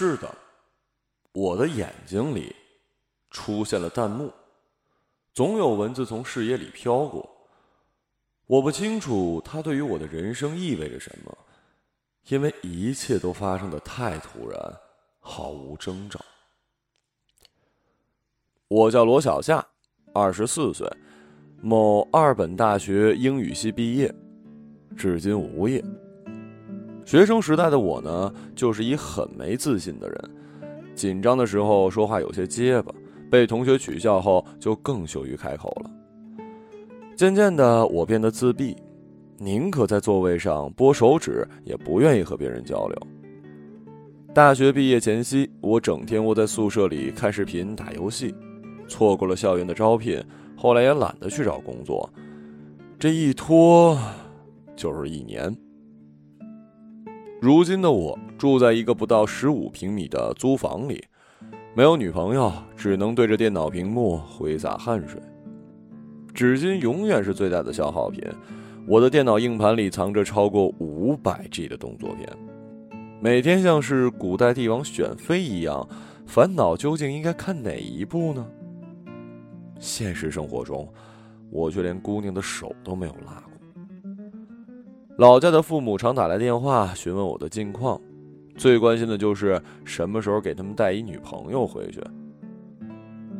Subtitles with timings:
[0.00, 0.34] 是的，
[1.32, 2.56] 我的眼睛里
[3.30, 4.32] 出现了弹幕，
[5.34, 7.28] 总有文字从视野里飘过。
[8.46, 11.36] 我不清楚它对于我的人生意味着什么，
[12.28, 14.58] 因为一切都发生的太突然，
[15.18, 16.18] 毫无征兆。
[18.68, 19.62] 我叫罗小夏，
[20.14, 20.90] 二十四岁，
[21.60, 24.10] 某二本大学英语系毕业，
[24.96, 25.84] 至今无业。
[27.10, 30.30] 学生时代的我呢，就是一很没自信的人，
[30.94, 32.94] 紧张的时候说话有些结巴，
[33.28, 35.90] 被同学取笑后就更羞于开口了。
[37.16, 38.76] 渐渐的，我变得自闭，
[39.38, 42.96] 宁可在座位上拨手指，也不愿意和别人交流。
[44.32, 48.32] 大学毕业前夕，我整天窝在宿舍里看视频、打游戏，
[48.86, 50.22] 错过了校园的招聘，
[50.56, 52.08] 后来也懒得去找工作，
[53.00, 53.98] 这一拖
[54.76, 55.52] 就是一年。
[57.40, 61.02] 如今的我住在一个不到十五平米的租房里，
[61.74, 65.18] 没有女朋友，只能对着电脑屏幕挥洒汗水。
[66.34, 68.22] 纸巾永远是最大的消耗品。
[68.86, 72.28] 我的电脑硬盘里藏着超过五百 G 的动作片，
[73.22, 75.88] 每天像是古代帝王选妃一样，
[76.26, 78.46] 烦恼究竟应该看哪一部呢？
[79.78, 80.86] 现实生活中，
[81.50, 83.50] 我却连姑娘的手都没有拉过。
[85.20, 88.00] 老家的父母常打来电话询问我的近况，
[88.56, 92.02] 最关心的就是什么时候给他们带一女朋友回去。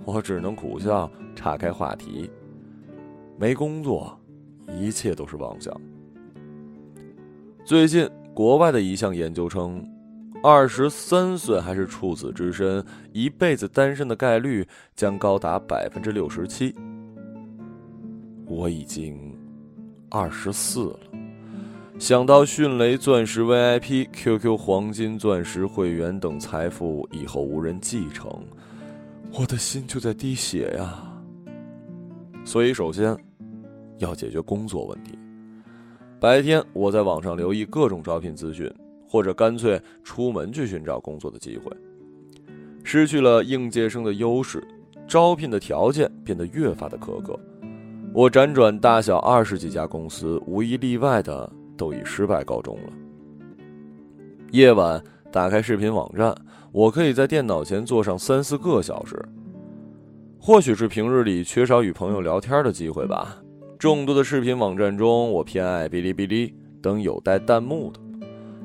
[0.05, 2.31] 我只能苦笑，岔开话题。
[3.39, 4.15] 没工作，
[4.79, 5.75] 一切都是妄想。
[7.65, 9.83] 最近，国外的一项研究称，
[10.43, 16.75] 二十三岁还是处子之身，一辈子单身的概率将高达百分之六十七。
[18.45, 19.35] 我已经
[20.11, 21.01] 二十四了。
[22.01, 28.27] 想到迅雷钻石 VIP、QQ 黄金钻石会员等财富以后无人继承，
[29.39, 30.99] 我的心就在滴血呀。
[32.43, 33.15] 所以，首先
[33.99, 35.19] 要解决工作问题。
[36.19, 38.73] 白天我在网上留意各种招聘资讯，
[39.07, 41.71] 或者干脆出门去寻找工作的机会。
[42.83, 44.67] 失去了应届生的优势，
[45.07, 47.39] 招聘的条件变得越发的苛刻。
[48.15, 51.53] 我辗转大小二十几家公司，无一例外的。
[51.81, 52.93] 都以失败告终了。
[54.51, 55.03] 夜晚
[55.33, 56.37] 打开视频网站，
[56.73, 59.17] 我可以在电脑前坐上三四个小时。
[60.39, 63.35] 或许是平日里缺少与朋友聊天的机会吧。
[63.79, 68.01] 众多的视频网站中，我偏爱哔哩哔哩等有带弹幕的，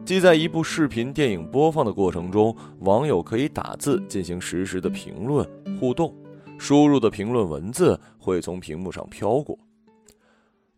[0.04, 5.48] 即在一部视频电影播放的过程中，网友可以打字进行实时的评论
[5.80, 6.14] 互动，
[6.58, 9.58] 输入的评论文字会从屏幕上飘过。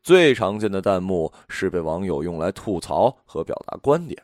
[0.07, 4.17] 最常见的弹幕是被网友用来吐槽和表达观点，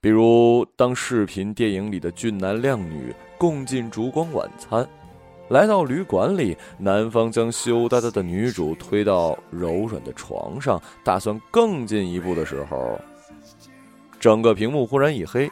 [0.00, 4.84] 比如当视频电影里的俊男靓女共进烛光晚餐，
[5.50, 13.00] 来到旅馆里，男方将羞答答的女主推到柔软的床上，打算更进一步的时候，
[14.18, 15.48] 整个屏幕忽然一黑，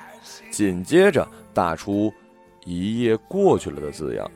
[0.50, 2.12] 紧接着打出
[2.66, 4.28] “一夜过去了”的字样。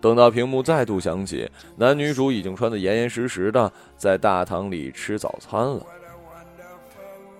[0.00, 5.84] 等到屏幕再度响起，男女主已经穿得严严实实的，在大堂里吃早餐了。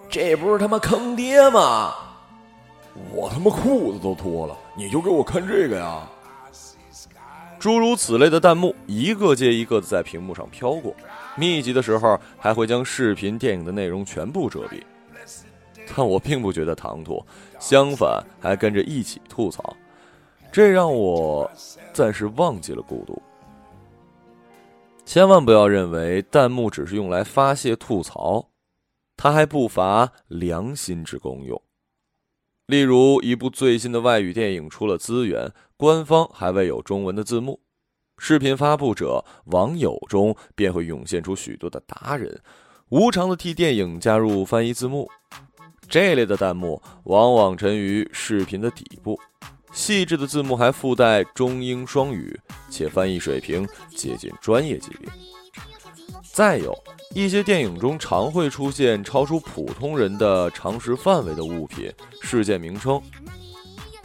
[0.09, 1.95] 这不是他妈坑爹吗？
[3.13, 6.09] 我他妈裤子都脱了，你就给我看这个呀！
[7.59, 10.95] 诸如此类的弹幕一个接一个的在屏幕上飘过，
[11.35, 14.83] 密集的时候还会将视频电影的内容全部遮蔽。
[15.95, 17.25] 但我并不觉得唐突，
[17.59, 19.77] 相反还跟着一起吐槽。
[20.57, 21.51] 这让我
[21.93, 23.21] 暂时忘记了孤独。
[25.05, 28.49] 千万不要认为弹幕只是用来发泄吐槽，
[29.19, 31.61] 它还不乏良心之功用。
[32.69, 37.61] 例如，一部最新的外语电影出了资源，官方还未有中文的字幕，
[38.17, 42.35] 视频发布者、网友中便会涌现出许多的达人，
[42.89, 45.07] 无偿的替电影加入翻译字幕。
[45.87, 49.21] 这类的弹幕往往沉于视频的底部。
[49.77, 52.35] 细致的字幕还附带中英双语，
[52.71, 55.07] 且翻译水平接近专业级别。
[56.33, 56.75] 再有
[57.15, 61.93] 一些电影中常会出现超出普通人的常识范围的物品、
[62.23, 63.01] 事件名称，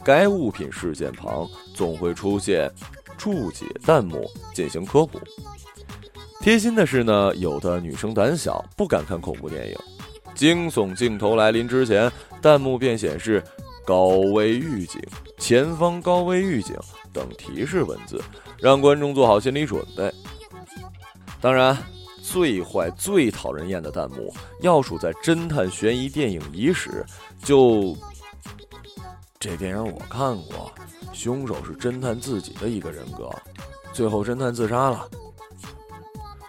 [0.04, 2.70] 该物品事件旁总会出现
[3.16, 5.18] 注解弹幕进行科普。
[6.40, 9.76] 贴心的是呢，有的女生胆小不敢看恐怖电影，
[10.34, 13.42] 惊悚镜头来临之前，弹幕便显示。
[13.84, 15.00] 高危预警、
[15.38, 16.76] 前方高危预警
[17.12, 18.22] 等提示文字，
[18.58, 20.12] 让观众做好心理准备。
[21.40, 21.76] 当然，
[22.22, 27.04] 最坏、最讨人厌的弹幕，要数在侦探悬疑电影伊始，
[27.42, 27.96] 就
[29.40, 30.70] 这电影我看过，
[31.12, 33.28] 凶手是侦探自己的一个人格，
[33.92, 35.08] 最后侦探自杀了。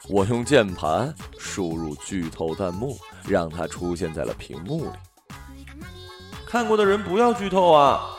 [0.10, 2.96] 我用键盘输入剧透弹幕，
[3.28, 4.92] 让它出现在了屏幕里。
[6.54, 8.12] 看过的人不要剧透啊！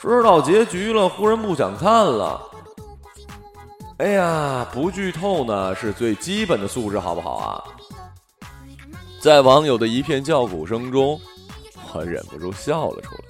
[0.00, 2.40] 知道结局了，忽然不想看了。
[3.96, 7.64] 哎呀，不剧透呢是最基本的素质，好不好啊？
[9.20, 11.20] 在网友的一片叫苦声中，
[11.92, 13.24] 我忍不住笑了出来。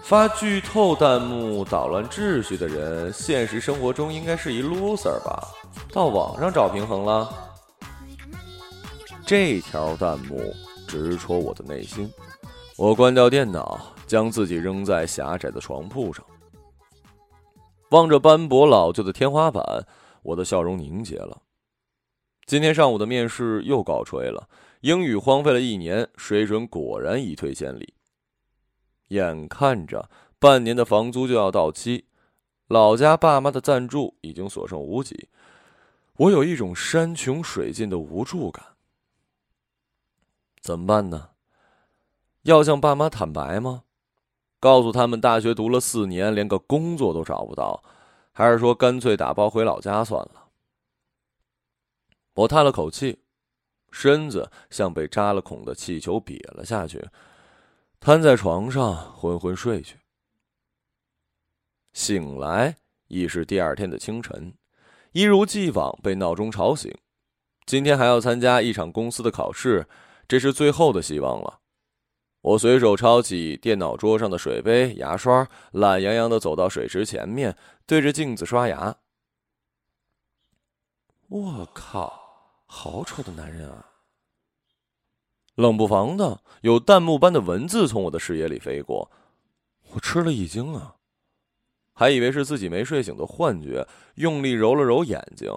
[0.00, 5.42] 发剧透弹幕捣乱秩序的人，现实生活中应该是一 loser 吧？
[5.92, 7.28] 到网上找平衡了。
[9.26, 10.54] 这条弹幕
[10.86, 12.08] 直戳我的内心。
[12.78, 16.24] 我关掉电脑，将自己扔在狭窄的床铺上，
[17.90, 19.84] 望着斑驳老旧的天花板，
[20.22, 21.42] 我的笑容凝结了。
[22.46, 24.48] 今天上午的面试又告吹了，
[24.82, 27.94] 英语荒废了一年，水准果然一退千里。
[29.08, 30.08] 眼看着
[30.38, 32.04] 半年的房租就要到期，
[32.68, 35.28] 老家爸妈的赞助已经所剩无几，
[36.16, 38.64] 我有一种山穷水尽的无助感。
[40.60, 41.30] 怎么办呢？
[42.48, 43.84] 要向爸妈坦白吗？
[44.58, 47.84] 告诉他们大学读了四年，连个工作都找不到，
[48.32, 50.48] 还是说干脆打包回老家算了？
[52.32, 53.18] 我叹了口气，
[53.90, 57.06] 身子像被扎了孔的气球瘪了下去。
[58.00, 59.98] 瘫在床上昏昏睡去，
[61.92, 62.76] 醒来
[63.08, 64.54] 已是第二天的清晨，
[65.12, 66.90] 一如既往被闹钟吵醒。
[67.66, 69.86] 今天还要参加一场公司的考试，
[70.26, 71.60] 这是最后的希望了。
[72.40, 78.96] 我随手抄起电脑桌上的水杯、牙刷，懒洋洋的走到水池前面，对着镜子刷牙。
[81.28, 83.84] 我靠，好丑的男人啊！
[85.56, 89.10] 冷不防的，有弹幕般的文字从我的视野里飞过，
[89.90, 90.94] 我吃了一惊啊！
[91.92, 95.52] 还以为是自己没睡醒的幻觉，用力揉了揉眼睛，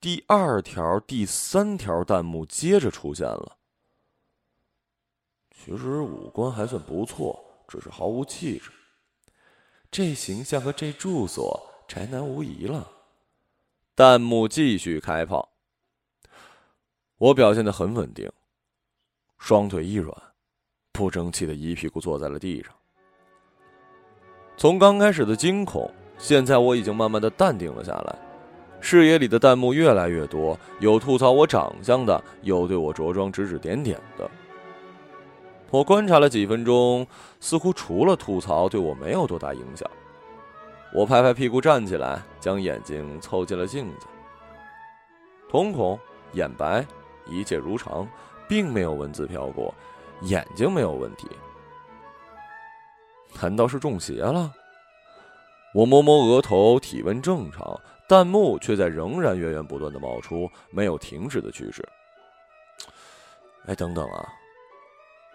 [0.00, 3.58] 第二条、第三条弹幕接着出现了。
[5.64, 7.38] 其实五官还算不错，
[7.68, 8.72] 只是毫无气质。
[9.92, 12.90] 这形象和这住所，宅男无疑了。
[13.94, 15.50] 弹幕继续开炮，
[17.16, 18.28] 我表现的很稳定。
[19.38, 20.16] 双腿一软，
[20.90, 22.74] 不争气的一屁股坐在了地上。
[24.56, 25.88] 从刚开始的惊恐，
[26.18, 28.18] 现在我已经慢慢的淡定了下来。
[28.80, 34.28] 视野里的弹幕越来越多，有吐槽我长相的，有对我着装指指点点的。
[35.72, 37.04] 我观察了几分钟，
[37.40, 39.90] 似乎除了吐槽，对我没有多大影响。
[40.94, 44.06] 我拍拍屁股站起来，将眼睛凑近了镜子，
[45.50, 45.98] 瞳孔、
[46.34, 46.86] 眼白，
[47.26, 48.08] 一切如常。
[48.48, 49.74] 并没有文字飘过，
[50.22, 51.26] 眼睛没有问题，
[53.40, 54.52] 难道是中邪了？
[55.72, 61.82] 我摸摸额头，体温正常，弹幕却在仍然源源不断的冒出，没有停止的趋势。
[63.64, 64.28] 哎，等等啊，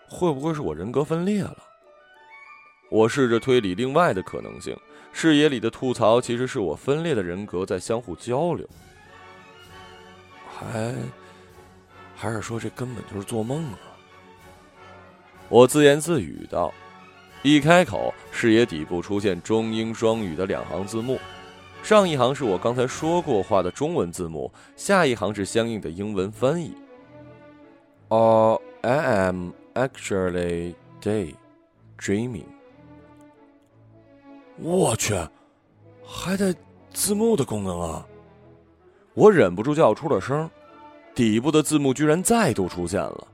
[0.09, 1.57] 会不会是我人格分裂了？
[2.89, 4.77] 我试着推理另外的可能性，
[5.11, 8.67] 视野里的吐槽其实是我分裂的人格在相互交流，
[10.49, 10.93] 还。
[12.19, 13.77] 还是说这根本就是做梦啊！
[15.49, 16.73] 我自言自语道，
[17.43, 21.19] 一开口，视野底部出现中英双语的两行字幕，
[21.83, 26.73] 上一行是我刚才说过话的中文字幕，下一行是相应的英文翻译。
[28.07, 28.97] 哦 I
[29.27, 31.35] am actually day
[31.99, 32.45] dreaming。
[34.57, 35.13] 我去，
[36.03, 36.53] 还带
[36.91, 38.05] 字幕的功能啊！
[39.13, 40.49] 我忍不住叫出了声。
[41.13, 43.27] 底部的字幕居然再度出现了。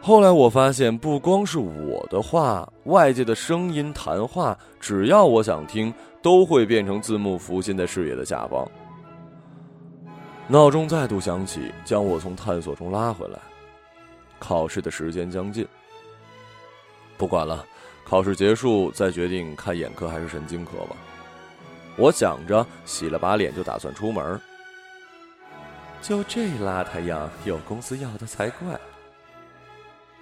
[0.00, 5.92] 后来我发现，不光是我的话，外界的声音、谈话，只要我想听，
[6.22, 8.66] 都会变成字幕浮现在视野的下方。
[10.48, 13.38] 闹钟再度响起，将我从探索中拉回来。
[14.46, 15.66] 考试的时间将近，
[17.18, 17.66] 不管了，
[18.04, 20.94] 考试结束再决定看眼科还是神经科吧。
[21.96, 24.40] 我想着，洗了把脸就打算出门。
[26.00, 28.78] 就这邋遢样，有公司要的才怪。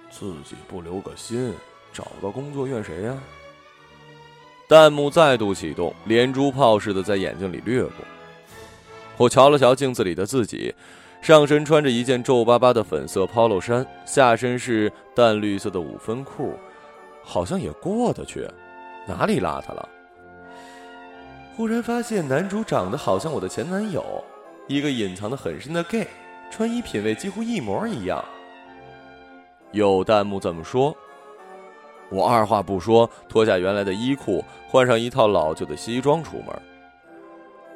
[0.09, 1.53] 自己不留个心，
[1.93, 3.15] 找到工作怨谁呀？
[4.67, 7.91] 弹幕再度启动，连珠炮似的在眼睛里掠过。
[9.17, 10.73] 我瞧了瞧镜子里的自己，
[11.25, 16.53] 上身穿着一件皱巴巴的粉色 polo 衫，下身是淡绿色的五分裤，
[17.23, 18.47] 好像也过得去，
[19.07, 19.89] 哪里邋遢了？
[21.57, 24.23] 忽然发现男主长得好像我的前男友。
[24.67, 26.07] 一个隐藏的很深的 gay，
[26.51, 28.23] 穿衣品味几乎一模一样。
[29.71, 30.95] 有弹幕这么说，
[32.11, 36.74] 我二话不说，脱下原来的衣裤，换上一套老旧的西装出门。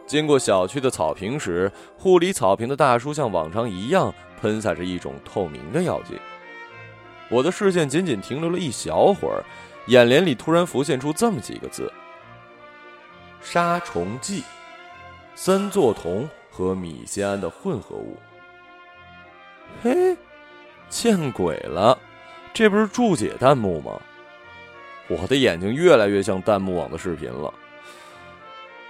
[0.10, 4.12] 经过小区的草坪时，护理草坪的大叔像往常一样
[4.42, 6.20] 喷洒着一种透明的药剂。
[7.30, 9.46] 我的视线仅仅停留了一小会儿，
[9.86, 11.94] 眼帘里突然浮现出这么几个字：
[13.40, 14.44] 杀虫剂，
[15.36, 18.18] 三唑酮和米酰胺的混合物。
[19.84, 20.18] 嘿，
[20.90, 21.96] 见鬼了！
[22.52, 24.02] 这不是注解弹幕吗？
[25.08, 27.54] 我的眼睛越来越像弹幕网的视频了。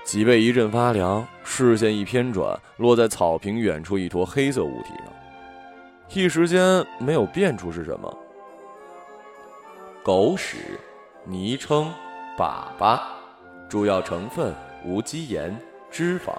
[0.03, 5.05] 脊背一阵发凉，视线一偏转，落在草坪远处一坨黑色物体上，
[6.13, 8.17] 一时间没有辨出是什么。
[10.01, 10.79] 狗屎，
[11.25, 11.93] 昵称
[12.35, 12.99] 粑粑，
[13.67, 14.53] 主要成分
[14.83, 15.55] 无机盐、
[15.91, 16.33] 脂肪。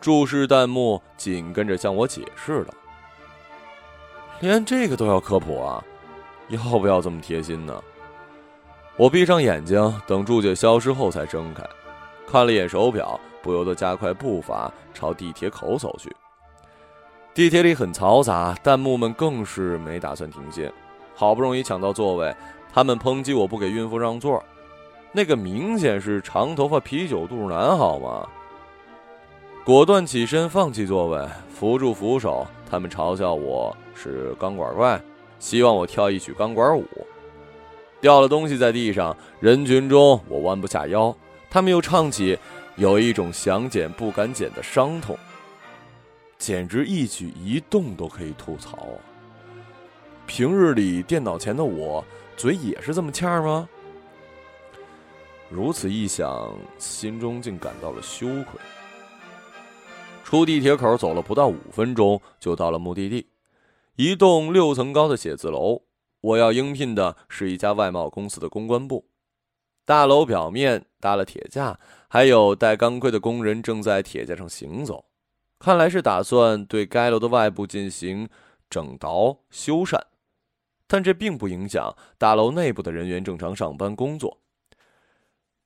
[0.00, 2.74] 注释弹幕紧跟着向我解释了，
[4.40, 5.84] 连这个都要科普啊？
[6.48, 7.78] 要不要这么贴心呢？
[8.96, 11.62] 我闭上眼睛，等注解消失后才睁开。
[12.30, 16.14] 看了眼手表，不由得加快步伐朝地铁口走去。
[17.34, 20.72] 地铁里很嘈杂，弹幕们更是没打算停歇。
[21.12, 22.32] 好不容易抢到座位，
[22.72, 24.40] 他们抨击我不给孕妇让座，
[25.10, 28.28] 那个明显是长头发啤酒肚男，好吗？
[29.64, 32.46] 果断起身放弃座位，扶住扶手。
[32.70, 35.00] 他们嘲笑我是钢管怪，
[35.40, 36.86] 希望我跳一曲钢管舞。
[38.00, 41.12] 掉了东西在地上，人群中我弯不下腰。
[41.50, 42.38] 他们又唱起，
[42.76, 45.18] 有一种想减不敢减的伤痛，
[46.38, 48.96] 简直一举一动都可以吐槽啊！
[50.26, 52.04] 平日里电脑前的我，
[52.36, 53.68] 嘴也是这么欠吗？
[55.48, 58.60] 如此一想，心中竟感到了羞愧。
[60.22, 63.26] 出地铁口走了不到五分钟，就到了目的地，
[63.96, 65.82] 一栋六层高的写字楼。
[66.20, 69.09] 我要应聘的是一家外贸公司的公关部。
[69.90, 75.06] 大楼表面搭了铁架，还有带钢盔的工人正在铁架上行走，
[75.58, 78.28] 看来是打算对该楼的外部进行
[78.70, 80.00] 整倒修缮。
[80.86, 84.38] 但这并不影响大楼内部的人员正常上班工作。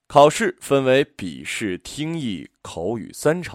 [0.06, 3.54] 考试分为笔试、听译、口语三场。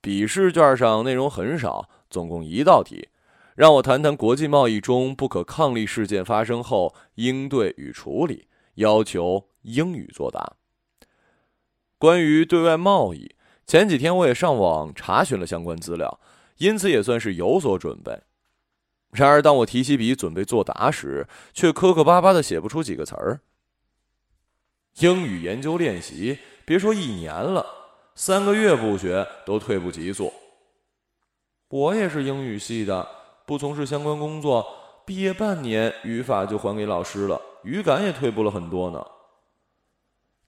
[0.00, 3.10] 笔试卷上内容很少，总共一道题，
[3.54, 8.48] 让我谈谈国际贸易中不可抗力事件发生后应对与处理，
[8.78, 9.48] 要求。
[9.62, 10.56] 英语作答。
[11.98, 13.34] 关于对外贸易，
[13.66, 16.20] 前几天我也上网查询了相关资料，
[16.56, 18.22] 因此也算是有所准备。
[19.10, 23.40] 然而，当我提起笔准备作答时，却磕磕巴巴的写不出几个词儿。
[25.00, 27.66] 英语研究练习，别说一年了，
[28.14, 30.32] 三个月不学都退步级数。
[31.68, 33.06] 我也是英语系的，
[33.44, 34.64] 不从事相关工作，
[35.04, 39.04] 毕业半年，语法就还给老师了，语感也退步了很多呢。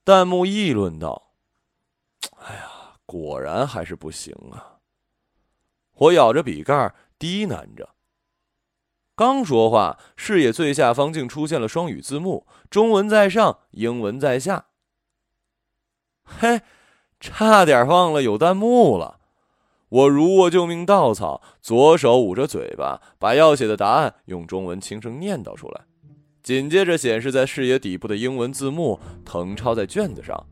[0.03, 1.31] 弹幕议论道
[2.43, 2.71] ：“哎呀，
[3.05, 4.77] 果然还是不行啊！”
[5.93, 7.89] 我咬着笔盖低喃着。
[9.15, 14.65] 刚说话，视野最下方竟出现了双语字幕，中文在上，英文在下。
[16.23, 16.61] 嘿，
[17.19, 19.19] 差点忘了有弹幕了！
[19.89, 25.85] 我如握救命稻草，左手捂着嘴巴，把要写的答案用中文轻声念叨出来。
[26.43, 30.43] 紧接着，显示在视野底部的英文字幕誊抄在卷子上，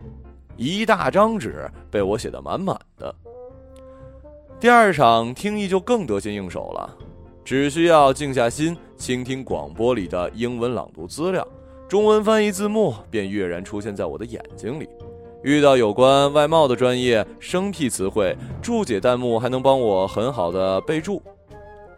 [0.55, 3.13] 一大张纸被我写得满满的。
[4.59, 6.95] 第二场听译就更得心应手了，
[7.43, 11.47] 只需要静下心倾听广播里的英文朗读资料，
[11.87, 14.87] 中文翻译字幕便跃然出现在我的眼睛里。
[15.41, 21.19] 遇到有关外贸的专业生僻词汇，注解弹幕还能帮我很好的备注，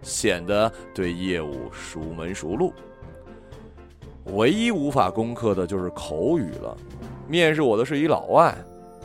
[0.01, 2.71] 显得对业务熟门熟路。
[4.31, 6.75] 唯一无法攻克的就是口语了。
[7.27, 8.55] 面试我的是一老外，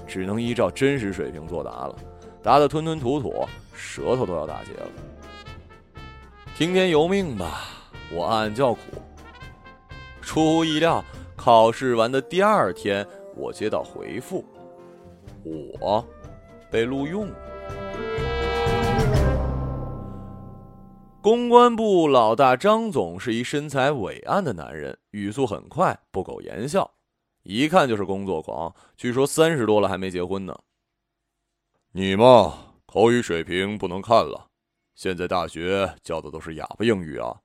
[0.06, 1.94] 只能依照真实水平作答了，
[2.42, 4.88] 答得吞吞吐吐，舌头都要打结了。
[6.56, 7.64] 听天由命吧，
[8.12, 8.80] 我暗暗叫苦。
[10.20, 11.04] 出乎意料，
[11.36, 13.06] 考试完的第二天，
[13.36, 14.44] 我接到回复，
[15.80, 16.04] 我
[16.70, 17.34] 被录用了。
[21.26, 26.88] 公关部老大张总是一身材伟岸的男人，语速很快，不苟言笑，
[27.42, 28.72] 一看就是工作狂。
[28.96, 30.56] 据说三十多了还没结婚呢。
[31.90, 34.46] 你嘛，口语水平不能看了，
[34.94, 37.40] 现在大学教的都是哑巴英语啊。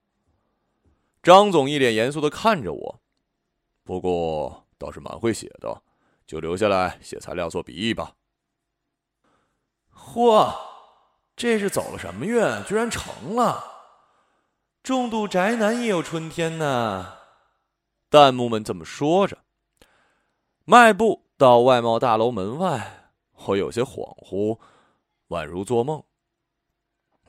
[1.24, 3.02] 张总一脸严肃的看着我，
[3.84, 5.82] 不过倒是蛮会写的，
[6.28, 8.14] 就留下来写材料做笔译吧。
[9.92, 10.56] 嚯！
[11.36, 12.40] 这是走了什么运？
[12.68, 13.71] 居然成了！
[14.84, 17.14] 重度宅男也有春天呢。
[18.10, 19.38] 弹幕们这么说着。
[20.66, 23.12] 迈步到外贸大楼门外，
[23.46, 24.58] 我有些恍惚，
[25.30, 26.04] 宛如做梦。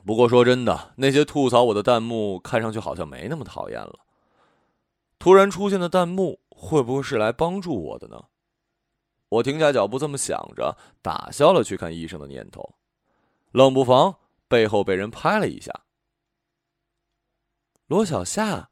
[0.03, 3.99] 不过说真的，那些吐槽我的弹幕看上去好像没那么讨厌了。
[5.19, 8.25] 突然出现的弹幕会不会是来帮助我的呢？
[9.29, 12.73] 我停下脚步，这么想着，打消了去看医生的念头。
[13.51, 14.15] 冷不防
[14.47, 15.71] 背后被人拍了一下。
[17.87, 18.69] 罗小夏，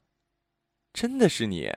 [0.93, 1.69] 真的是你？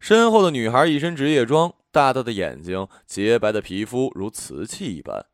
[0.00, 5.24] 身后的女孩一身职业装，大大的眼睛，洁白的皮肤如瓷器一般。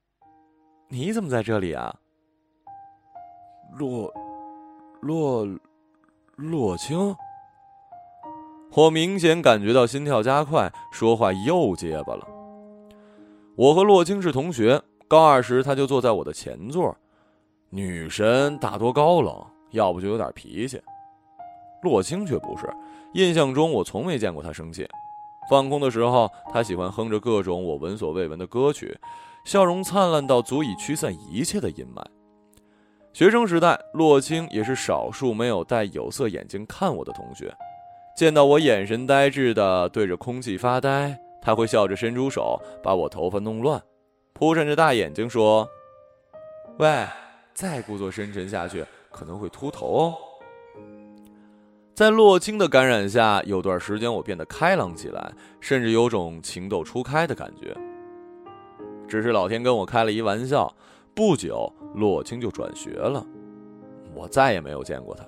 [0.88, 2.00] 你怎么在这里啊？
[3.78, 4.12] 洛，
[5.00, 5.48] 洛，
[6.36, 7.16] 洛青。
[8.72, 12.28] 我明显感觉到心跳加快，说话又结巴了。
[13.56, 16.94] 我和洛青是同学，高二时他就坐在我的前座。
[17.70, 19.44] 女神大多高冷，
[19.76, 20.82] 要不就有点脾气。
[21.82, 22.68] 洛青却不是，
[23.12, 24.88] 印象中我从没见过他生气。
[25.48, 28.98] 放空的时候，他喜欢哼着各种我闻所未闻的歌曲，
[29.44, 32.02] 笑容灿烂到足以驱散一切的阴霾。
[33.12, 37.54] 学生时代，洛青也是少数没有戴有色眼镜看我的同学。
[38.16, 43.80] 见到我眼神呆滞的对着空气发呆，他会笑着伸出手把我头发弄乱，
[44.32, 45.68] 扑闪着大眼睛说
[46.78, 47.06] ：“喂，
[47.54, 48.84] 再故作深沉下去
[49.16, 50.14] 可能会秃头哦。”
[51.96, 57.74] 在洛青的感染下，有段时间我变得开朗起来，甚至有种情窦初开的感觉。
[59.08, 60.70] 只是老天跟我开了一玩笑，
[61.14, 63.26] 不久洛青就转学了，
[64.14, 65.24] 我再也没有见过他。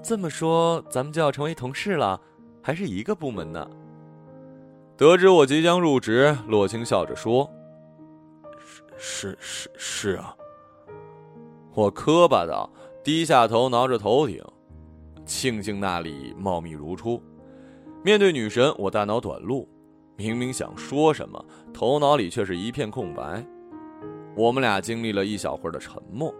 [0.00, 2.20] 这么说，咱们就要成为同事了，
[2.62, 3.68] 还是一个部门呢？
[4.96, 7.50] 得知我即将入职，洛青笑着说
[8.96, 10.36] ：“是是是是啊。”
[11.74, 12.68] 我磕巴道。
[13.04, 14.40] 低下头，挠着头顶，
[15.26, 17.20] 庆幸那里茂密如初。
[18.04, 19.68] 面对女神，我大脑短路，
[20.14, 23.44] 明明想说什么，头脑里却是一片空白。
[24.36, 26.32] 我们俩经历了一小会儿的沉默。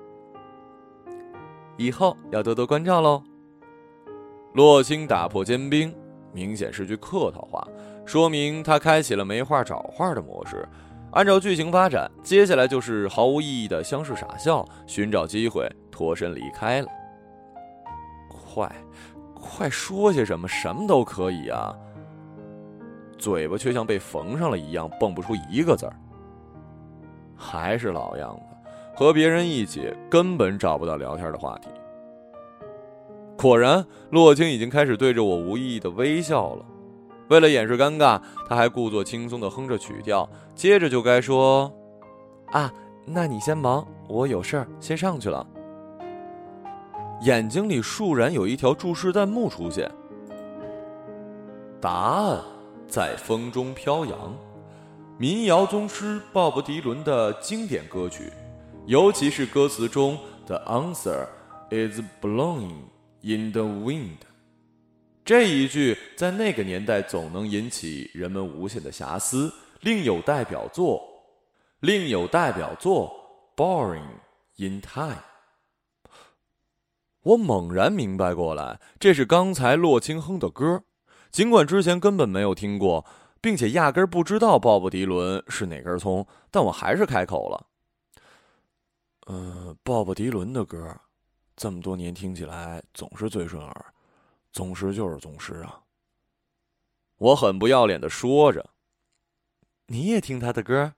[1.77, 3.21] 以后要多多关照喽。
[4.53, 5.93] 洛青打破坚冰，
[6.33, 7.67] 明显是句客套话，
[8.07, 10.69] 说明他开启了没话找话的模式。
[11.13, 16.89] 按照剧情发展，接下来就是毫无意义的相视傻笑，寻找机会脱身离开了。
[18.31, 18.71] 快，
[19.35, 21.75] 快说些什么，什么都可以啊！
[23.19, 25.93] 嘴巴却像被缝上了一样，蹦不出一个字儿。
[27.37, 31.69] 还是老样子，和别人一起根本找不到聊天的话题。
[33.37, 36.65] 果然，洛青已经开始对着我无意义的微笑了。
[37.33, 41.73] 为了掩饰尴尬，他还故作轻松地哼着曲调，接着就该说
[42.53, 42.71] ：“啊，
[43.07, 45.47] 那你先忙，我有事儿先上去了。”
[47.25, 49.91] 眼睛里倏然有一条注视弹幕出现
[51.81, 52.39] ：“答案
[52.87, 54.37] 在风中飘扬。”
[55.17, 58.31] 民谣宗师鲍勃迪伦的经典歌曲，
[58.85, 61.27] 尤其是歌词中 “The answer
[61.71, 62.75] is blowing
[63.23, 64.19] in the wind”。
[65.33, 69.51] 这一句在那个年代总能引起人们无限的遐思。
[69.81, 71.03] 另有代表作，
[71.81, 73.11] 另有代表作
[73.59, 74.11] 《Boring
[74.57, 75.15] in Time》。
[77.23, 80.83] 我猛然明白过来，这是刚才洛清哼的歌。
[81.31, 83.07] 尽管之前根本没有听过，
[83.41, 87.67] 并且压根不知道鲍勃迪伦是哪根葱，但我还是开口了
[89.25, 90.95] ：“呃，鲍勃迪伦的歌，
[91.57, 93.87] 这么多年听起来总是最顺耳。”
[94.53, 95.83] 宗师就是宗师啊！
[97.17, 98.71] 我很不要脸的说着。
[99.87, 100.95] 你也听他的歌？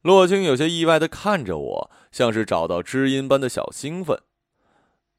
[0.00, 4.22] 洛青有些意外的看着我，像是找到知音般的小兴奋。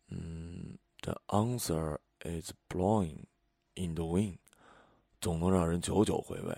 [0.08, 3.26] 嗯，The answer is blowing
[3.76, 4.38] in the wind，
[5.22, 6.58] 总能让人久久回味。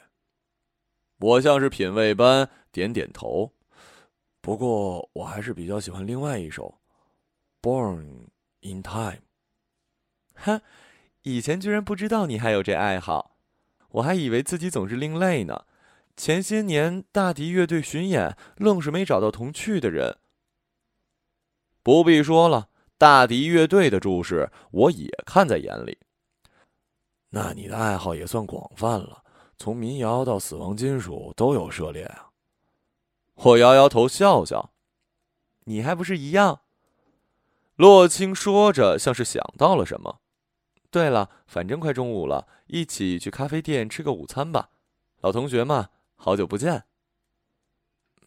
[1.18, 3.52] 我像是品味般点点头。
[4.40, 6.80] 不过我还是比较喜欢另外一首
[7.68, 8.28] 《Born
[8.62, 9.18] in Time》。
[10.44, 10.62] 哼，
[11.24, 13.38] 以前居然不知道你还有这爱好，
[13.90, 15.66] 我还以为自己总是另类呢。
[16.18, 20.18] 前些年大迪乐队巡演，愣是没找到同去的人。
[21.82, 25.98] 不必说了，大迪乐队的注视我也看在眼里。
[27.30, 29.24] 那你的爱好也算广泛了，
[29.58, 32.30] 从民谣到死亡金属都有涉猎啊。
[33.36, 34.74] 我摇摇头笑笑，
[35.64, 36.62] 你还不是一样？
[37.78, 40.21] 洛青说着，像是想到了什么。
[40.92, 44.70] 对了，反正快中午了，一起去咖啡店吃个午餐吧，
[45.22, 46.84] 老同学嘛，好久不见。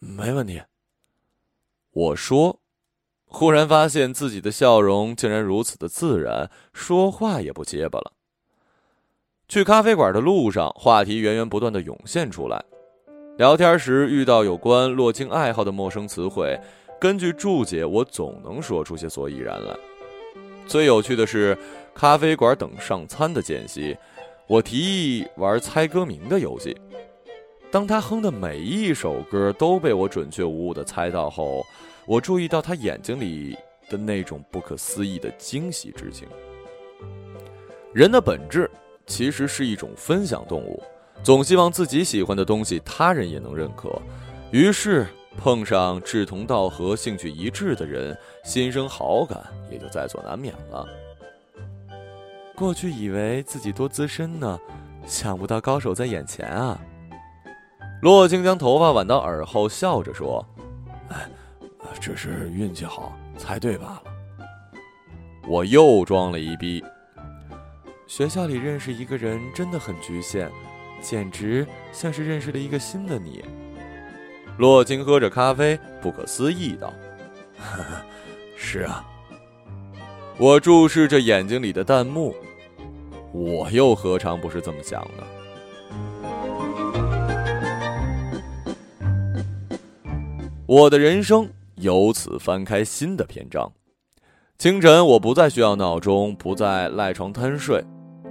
[0.01, 0.63] 没问题。
[1.93, 2.61] 我说，
[3.27, 8.13] 忽然发现自己的笑容竟然如此的自然，说话也不结巴了。
[9.47, 12.65] 去咖啡馆的路上，话题源源不断的涌现出来。
[13.37, 16.59] 聊天时遇到有关洛青爱好的陌生词汇，
[16.99, 19.77] 根据注解，我总能说出些所以然来。
[20.67, 21.57] 最有趣的是，
[21.95, 23.97] 咖啡馆等上餐的间隙，
[24.49, 26.77] 我提议玩猜歌名的游戏。
[27.71, 31.65] 当他哼的每一首歌都被我准确无误的猜到后，
[32.07, 33.57] 我注意到他眼睛里
[33.89, 36.27] 的那种不可思议的惊喜之情。
[37.93, 38.71] 人的本质
[39.07, 40.83] 其实是一种分享动物，
[41.23, 43.91] 总希望自己喜欢的东西他人也能认可，
[44.51, 50.87] 于是碰上志同道合、兴趣一致的人，心生好感也就在所难免了。
[52.55, 54.59] 过去以为自己多资深呢，
[55.05, 56.81] 想不到高手在眼前啊！
[58.01, 60.45] 洛青将头发挽到耳后，笑着说
[61.11, 61.29] ：“哎，
[62.01, 64.03] 只是运气好，猜对罢了。”
[65.49, 66.83] 我又装了一逼。
[68.07, 70.51] 学校里认识一个人真的很局限，
[71.01, 73.45] 简直像是认识了一个新的你。
[74.59, 76.93] 洛青喝着咖啡，不可思议道
[78.57, 79.05] ：“是啊。”
[80.37, 82.35] 我注视着眼睛里的弹幕，
[83.33, 85.25] 我又何尝不是这么想的？
[90.67, 93.71] 我的人生由此翻开新的篇章。
[94.59, 97.81] 清晨，我不再需要闹钟，不再赖床贪睡，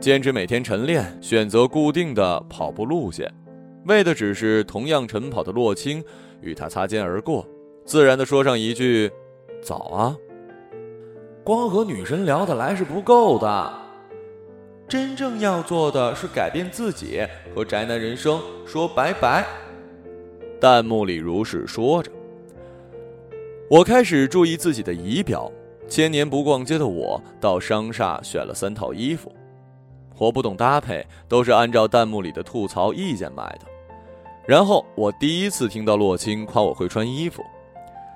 [0.02, 3.34] 坚持每天晨练，选择固定的跑步路线，
[3.86, 6.04] 为的只是同样晨跑的洛青
[6.42, 7.48] 与他擦肩而过，
[7.86, 9.10] 自然的说上一句
[9.64, 10.18] ：“早啊。”
[11.44, 13.74] 光和女神聊得来是不够的，
[14.88, 17.22] 真正要做的是改变自己，
[17.54, 19.46] 和宅男人生说拜拜。
[20.62, 22.10] 弹幕里如是说着。
[23.70, 25.52] 我开始注意自己的仪表，
[25.86, 29.30] 千年不逛街的我到商厦选了三套衣服。
[30.18, 33.68] 我不懂搭配，都是按照弹幕里的吐槽意见买的。
[34.46, 37.44] 然后我第一次听到洛青夸我会穿衣服，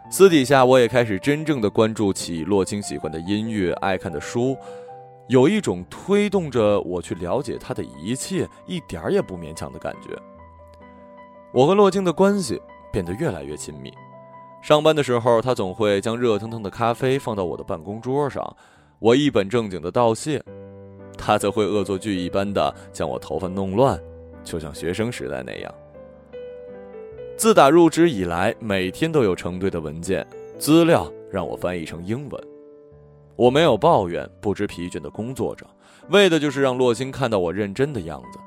[0.10, 4.58] 私底下我也开始真正的关注起洛青喜欢的音乐、爱看的书，
[5.28, 10.18] 有一种推动着我去了解他的一切，一点儿也不勉强的感觉。
[11.52, 12.60] 我和洛青的关系
[12.92, 13.94] 变得越来越亲密。
[14.62, 18.56] 上班的时候，他总会将热腾腾的咖啡放到我的办公桌上，
[19.00, 20.42] 我一本正经的道谢，
[21.18, 24.00] 他则会恶作剧一般的将我头发弄乱，
[24.42, 25.74] 就像学生时代那样。
[27.38, 30.26] 自打入职以来，每天都有成堆的文件
[30.58, 32.44] 资料让我翻译成英文，
[33.36, 35.64] 我没有抱怨，不知疲倦的工作着，
[36.10, 38.40] 为的就是让洛星看到我认真的样子。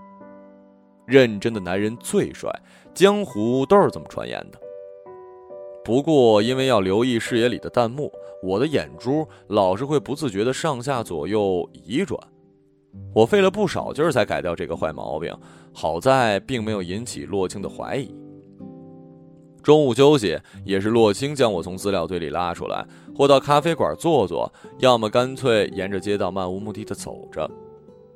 [1.07, 2.51] 认真的男人最帅，
[2.93, 4.59] 江湖都是这么传言的。
[5.85, 12.21] 不过，因为要留意视野里的弹幕，我的眼珠老是会不自觉的上下左右移转。
[13.15, 15.33] 我费了不少劲儿才改掉这个坏毛病，
[15.73, 18.13] 好在并没有引起洛青的怀疑。
[19.63, 27.51] 中午休息，也是洛青将我从资料堆里拉出来，或到咖啡馆坐坐，要么干脆沿着街道漫无目的的走着，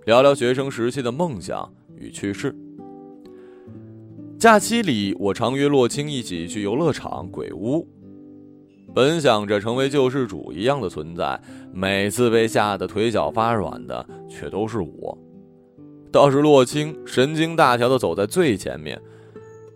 [0.07, 2.55] 聊聊学生时期的梦想与趣事。
[4.39, 7.87] 假期里，我常约洛青一起去游乐场、鬼屋，
[8.95, 11.41] 本想着成为救世主一样的存在，
[11.73, 15.17] 每次被吓得腿脚发软的却都是我。
[16.13, 19.01] 倒是洛青神经大条的走在最前面，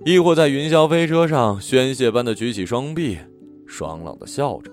[0.04, 3.18] 亦或在云霄飞车上宣泄般的举起双臂，
[3.66, 4.70] 爽朗的笑着。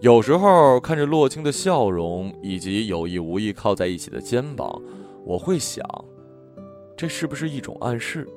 [0.00, 4.80] 有时候看着洛青的笑容以及有意无意靠在一起的肩膀，
[5.24, 5.84] 我会想。
[6.96, 8.28] 这是不是一种暗示？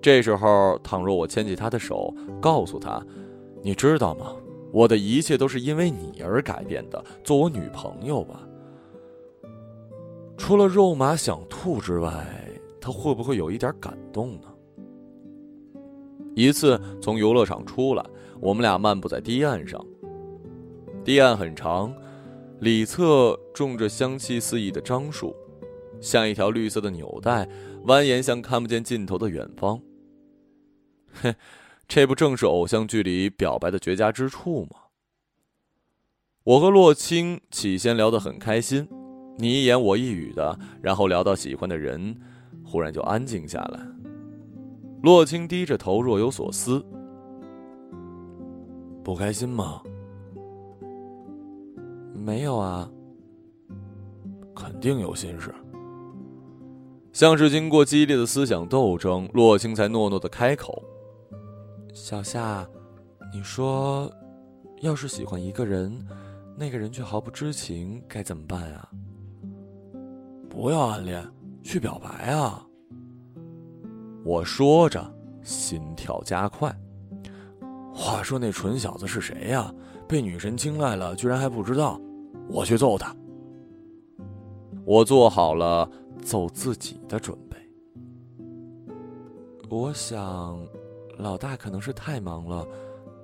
[0.00, 3.04] 这时候，倘若我牵起他的手，告诉他
[3.62, 4.36] ：“你知道吗？
[4.70, 7.02] 我的一切都是因为你而改变的。
[7.24, 8.46] 做我女朋友吧。”
[10.36, 12.12] 除了肉麻想吐之外，
[12.88, 14.48] 他会不会有一点感动呢？
[16.34, 18.02] 一次从游乐场出来，
[18.40, 19.84] 我们俩漫步在堤岸上。
[21.04, 21.94] 堤岸很长，
[22.60, 25.36] 里侧种着香气四溢的樟树。
[26.00, 27.46] 像一条绿色的纽带，
[27.84, 29.78] 蜿蜒向看不见尽头的远方。
[31.12, 31.34] 嘿，
[31.86, 34.78] 这不正是偶像剧里表白的绝佳之处吗？
[36.44, 38.88] 我和洛青起先聊得很开心，
[39.36, 42.16] 你一言我一语的，然后聊到喜欢的人，
[42.68, 43.80] 忽然就安静下来。
[45.02, 46.84] 洛青低着头，若有所思。
[49.02, 49.80] 不开心吗？
[52.12, 52.90] 没有啊。
[54.54, 55.54] 肯定有心事。
[57.12, 60.82] 像是经过激烈的思想斗争，洛青才诺诺的开口
[61.94, 62.68] ：“小夏，
[63.32, 64.12] 你说
[64.82, 65.96] 要是喜欢一个人，
[66.56, 68.88] 那个人却毫不知情，该怎么办啊？
[70.50, 71.24] 不要暗恋，
[71.62, 72.66] 去表白啊！
[74.24, 76.74] 我说着，心跳加快。
[77.94, 79.74] 话说那蠢小子是谁呀？
[80.06, 82.00] 被女神青睐了，居然还不知道！
[82.48, 83.14] 我去揍他。
[84.84, 85.90] 我做好了
[86.22, 87.56] 揍自己的准备。
[89.68, 90.58] 我想，
[91.18, 92.66] 老大可能是太忙了，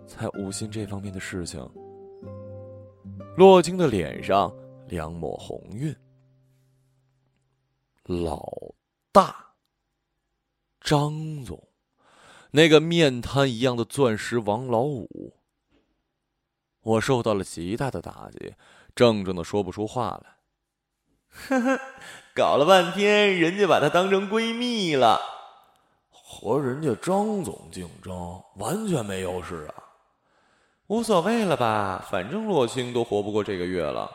[0.06, 1.66] 才无心这方面的事情。
[3.36, 4.52] 洛青的脸上
[4.88, 5.94] 两抹红晕。
[8.04, 8.52] 老
[9.12, 9.54] 大，
[10.80, 11.68] 张总，
[12.50, 15.38] 那个面瘫一样的钻石王老五。
[16.82, 18.54] 我受到了极大的打击，
[18.94, 20.36] 怔怔的说不出话来。
[21.48, 21.80] 呵呵，
[22.34, 25.18] 搞了半天，人家把她当成闺蜜了，
[26.10, 29.82] 和人家张总竞争，完全没优势啊！
[30.88, 34.10] 无所谓了吧，反正洛青都活不过这个月了。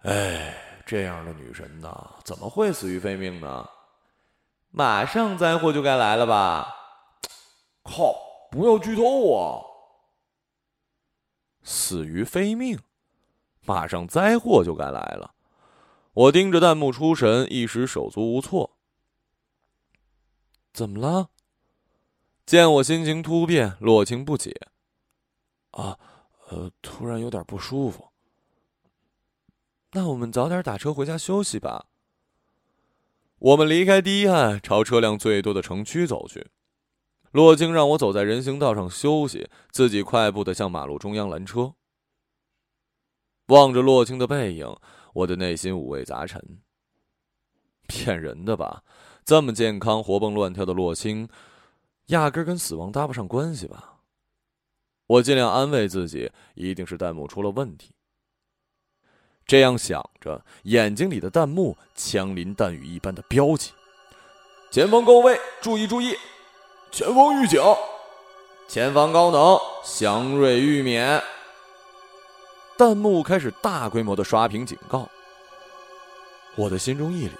[0.00, 3.68] 哎，这样的女神呐，怎么会死于非命呢？
[4.70, 6.74] 马上灾祸就该来了吧？
[7.82, 8.14] 靠！
[8.50, 9.64] 不要剧透啊！
[11.62, 12.78] 死于非命，
[13.64, 15.34] 马上灾祸就该来了。
[16.12, 18.76] 我盯着弹幕出神，一时手足无措。
[20.72, 21.30] 怎么了？
[22.44, 24.68] 见我心情突变，洛青不解。
[25.70, 25.98] 啊，
[26.48, 28.11] 呃，突然有点不舒服。
[29.92, 31.86] 那我们早点打车回家休息吧。
[33.38, 36.48] 我们离开堤岸，朝车辆最多的城区走去。
[37.30, 41.74] 洛青让我走在人行道上休息，自己快步的向马路中央拦车。
[43.46, 44.74] 望着洛青的背影。
[45.14, 46.62] 我的内心五味杂陈。
[47.86, 48.82] 骗人的吧？
[49.26, 51.28] 这么健康、活蹦乱跳的洛青，
[52.06, 54.00] 压根跟死亡搭不上关系吧？
[55.06, 57.91] 我尽量安慰自己，一定是弹幕出了问题。
[59.52, 63.72] 这样想着，眼睛里的弹幕枪林弹雨一般的飙起
[64.72, 66.16] ：“前方高位，注意注意！
[66.90, 67.60] 前方预警！
[68.66, 71.22] 前方高能，祥瑞玉免！”
[72.78, 75.06] 弹幕开始大规模的刷屏警告，
[76.56, 77.32] 我的心中一凛，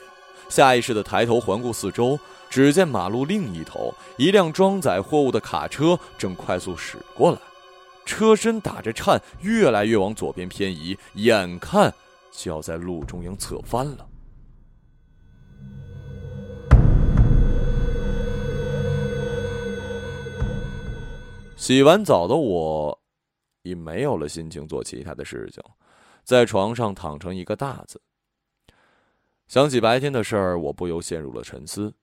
[0.50, 2.20] 下意识的抬头环顾四周，
[2.50, 7.38] 只见马路另一头，一辆装载货物的卡车正快速驶过来，
[8.04, 11.92] 车身打着颤，越来越往左边偏移，眼看
[12.30, 14.08] 就要在路中央侧翻了。
[21.56, 22.98] 洗完澡的我。
[23.64, 25.62] 已没有了心情做其他的事情，
[26.24, 28.02] 在床上躺成一个大字。
[29.46, 31.94] 想起白天的事儿，我不由陷入了沉思。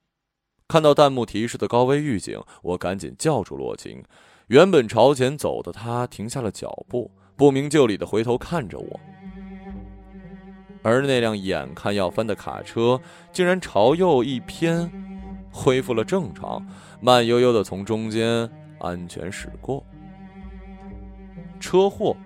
[0.69, 4.01] 看到弹幕提示的高危预警，我赶紧叫住洛晴。
[4.49, 8.99] 原本朝前走的他停下了脚步，不明就里的回头看着我。
[10.81, 12.99] 而那辆眼看要翻的卡车，
[13.31, 14.91] 竟然朝右一偏，
[15.51, 16.65] 恢复了正常，
[16.99, 19.83] 慢悠悠的从中间安全驶过。
[21.59, 22.17] 车祸，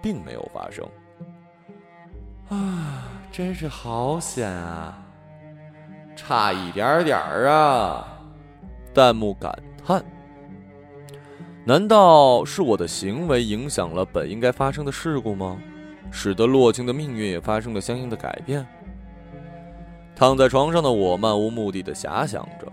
[0.00, 0.82] 并没有发生。
[2.48, 4.98] 啊，真是好险啊！
[6.16, 8.18] 差一点点儿啊！
[8.94, 10.02] 弹幕感叹。
[11.66, 15.58] 难道是我的行为影响了本应该发生的事故吗？
[16.10, 18.66] 使得洛青的命运也发生了相应的改变？
[20.14, 22.70] 躺在床上的我漫无目的的遐想着。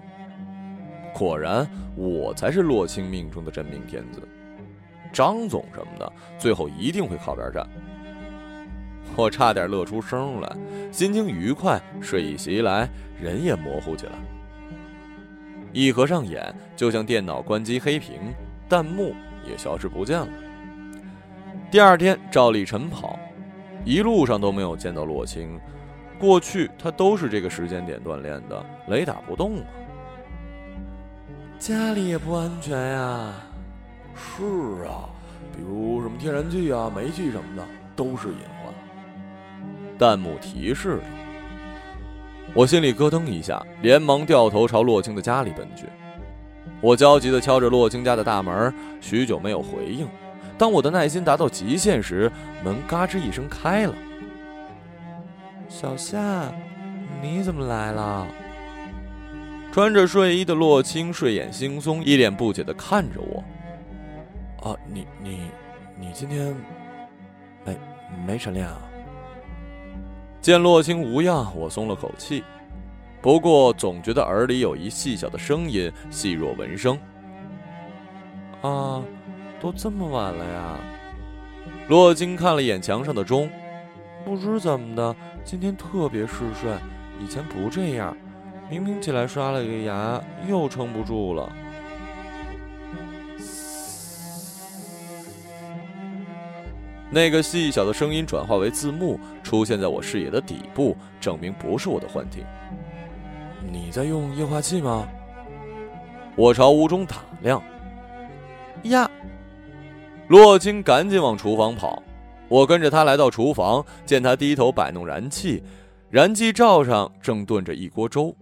[1.14, 4.22] 果然，我才是洛青命中的真命天子。
[5.14, 7.66] 张总什么的，最后一定会靠边站。
[9.16, 10.56] 我差点乐出声来，
[10.92, 12.90] 心情愉快，睡意袭来，
[13.22, 14.12] 人也模糊起来。
[15.72, 18.20] 一合上眼，就像电脑关机黑屏，
[18.72, 19.14] 弹幕
[19.46, 20.28] 也消失不见了。
[21.70, 23.20] 第二天照例晨跑，
[23.84, 25.60] 一路上都没有见到洛青。
[26.18, 29.64] 过去他都是这个时间点锻炼的，雷打不动啊。
[31.60, 33.34] 家里也不安全呀。
[34.16, 34.46] 是
[34.86, 35.10] 啊，
[35.54, 38.74] 比如什么天然气啊、煤气什么的，都是隐患。
[39.98, 41.04] 弹幕提示着，
[42.54, 45.88] 我心里咯噔一下，连忙掉头朝洛青的家里奔去。
[46.82, 50.08] 我焦急地敲着洛青家的大门，许久没有回应。
[50.58, 52.32] 当我的耐心达到极限时，
[52.64, 53.94] 门嘎吱一声开了。
[55.70, 56.52] 小夏，
[57.22, 58.28] 你怎么来了？
[59.72, 64.70] 穿着睡衣的洛青睡眼惺忪，一脸不解地看着我。
[64.70, 65.42] 啊，你你
[66.00, 66.56] 你今天
[67.64, 67.78] 没
[68.28, 68.82] 没晨练啊？
[70.42, 72.44] 见洛青无恙，我松了口气。
[73.22, 76.98] 不过总觉得耳里有一细小的声音，细若闻声。
[78.62, 79.04] 啊，
[79.60, 80.80] 都这么晚了呀？
[81.88, 83.48] 洛金看了眼墙上的钟，
[84.26, 86.72] 不知怎么的，今天特别嗜睡，
[87.20, 88.18] 以前不这样。
[88.70, 91.52] 明明起来刷了个牙，又撑不住了。
[97.12, 102.44] 那个细小的声音转化为字幕，出现在我视野的底部，证明不是我的幻听。
[103.70, 105.08] 你在用液化气吗？
[106.36, 107.62] 我朝屋中打量。
[108.84, 109.10] 呀！
[110.28, 112.02] 洛青赶紧往厨房跑，
[112.48, 115.62] 我跟着他来到厨房，见他低头摆弄燃气，
[116.10, 118.34] 燃气灶上正炖着一锅粥，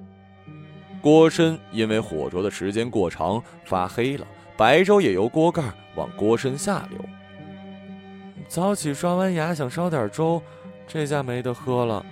[1.01, 5.63] 锅身因为火灼的时间过长发黑了，白粥也由锅盖
[5.95, 6.99] 往锅身下流。
[8.47, 10.41] 早起刷完牙，想烧点粥，
[10.87, 12.05] 这下没得喝了。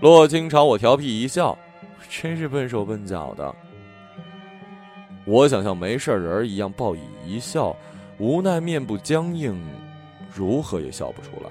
[0.00, 1.56] 洛青朝我调皮一笑，
[2.08, 3.54] 真是笨手笨脚的。
[5.24, 7.74] 我想像没事人一样报以一笑，
[8.18, 9.58] 无奈面部僵硬，
[10.34, 11.50] 如何也笑不出来。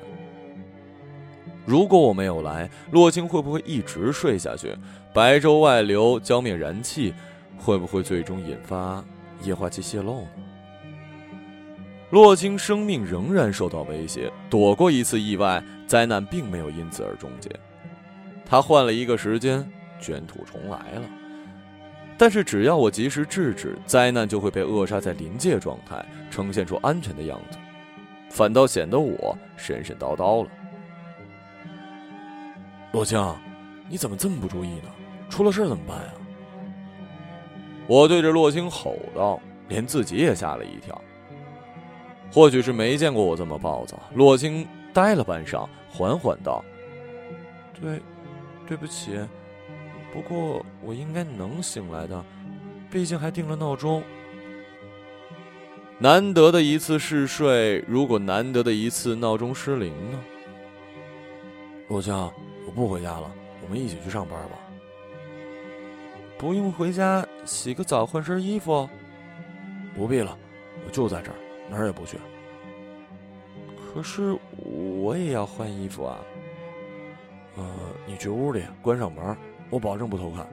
[1.65, 4.75] 如果我没有来，洛青会不会一直睡下去？
[5.13, 7.13] 白粥外流，浇灭燃气，
[7.57, 9.03] 会不会最终引发
[9.43, 10.27] 液化气泄漏呢？
[12.09, 17.49] 洛青生命仍然受到威胁，躲过一次意外，灾难并没有因此而终结。
[18.45, 19.67] 他换了一个时间，
[20.03, 21.01] 卷土重来了。
[22.15, 27.57] 但是只要我及时制止，灾难就会被扼杀在临界状态，呈现出安全的样子，
[28.29, 30.49] 反倒显得我神神叨叨了。
[32.91, 33.19] 洛青，
[33.89, 34.89] 你怎么这么不注意呢？
[35.29, 36.13] 出了事怎么办呀？
[37.87, 41.01] 我对着洛青吼道，连自己也吓了一跳。
[42.31, 46.63] 或许是没见过我这么暴躁，洛青呆了半晌，缓缓道
[47.81, 47.99] ：“对，
[48.67, 49.19] 对不起，
[50.13, 52.23] 不过我应该能醒来的，
[52.91, 54.03] 毕竟还定了闹钟。
[55.97, 60.19] 难得的一次嗜睡，如果难得的一次闹钟失灵呢？”
[61.89, 62.31] 洛江，
[62.67, 63.31] 我不回家了，
[63.63, 64.59] 我们一起去上班吧。
[66.37, 68.87] 不用回家，洗个澡，换身衣服。
[69.95, 70.37] 不必了，
[70.85, 71.35] 我就在这儿。
[71.71, 72.17] 哪儿也不去。
[73.77, 76.19] 可是我也要换衣服啊。
[77.55, 77.65] 呃，
[78.05, 79.35] 你去屋里关上门，
[79.69, 80.47] 我保证不偷看。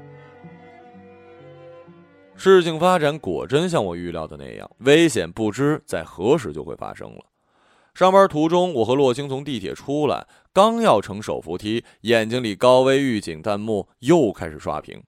[2.37, 7.25] 事情发展果真像我预料的那样，危险不知在何时就会发生了。
[7.93, 15.03] 上班途中，我和洛青从地铁出来，刚要乘手扶梯，眼睛里高危预警弹幕又开始刷屏。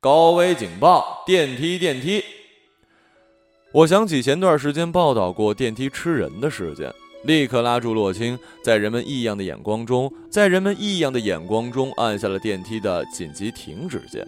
[0.00, 1.24] 高危警报！
[1.26, 2.22] 电梯，电梯！
[3.72, 6.94] 我想起前段时间报道过电梯吃人的事件，
[7.26, 14.26] 立刻拉住洛青，在人们异样的眼光中，在人们异样的眼光中按下了电梯的紧急停止键。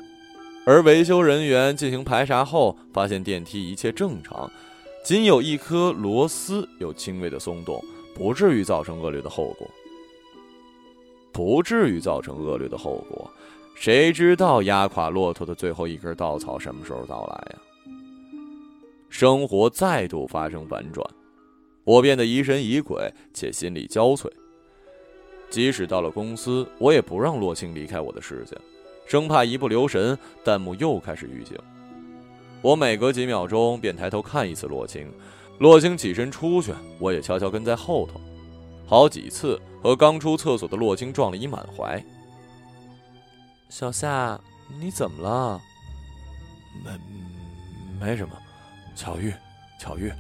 [0.67, 4.51] 而维修人员进行排查后，发现电梯一切正常，
[5.05, 7.83] 仅有一颗螺丝有轻微的松动，
[8.15, 9.67] 不至于造成恶劣的后果。
[11.33, 13.31] 不至于造成恶劣的后果，
[13.77, 17.59] 谁知道压垮骆驼的最后一根稻草什么时候到来呀？
[19.09, 21.09] 生活再度发生反转，
[21.89, 24.31] 我变得疑神疑鬼且心力交瘁。
[25.49, 28.59] 即使到了公司，我也不让洛青离开我的视线，
[29.07, 31.57] 生怕一不留神，弹幕又开始预警。
[32.61, 35.11] 我每隔几秒钟便抬头看一次洛青，
[35.61, 38.21] 洛青起身出去，我也悄悄跟在后头，
[38.87, 42.05] 好几次和刚出厕所的洛青撞了一满怀。
[43.71, 44.39] 小夏，
[44.79, 45.59] 你怎么了？
[46.85, 46.91] 没，
[47.99, 48.35] 没什么。
[48.95, 49.33] 巧遇，
[49.81, 50.13] 巧遇。